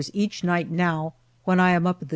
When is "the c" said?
1.99-2.09